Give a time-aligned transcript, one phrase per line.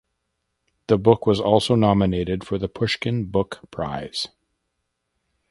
[0.87, 4.29] The book was also nominated for the Pushkin Book Prize.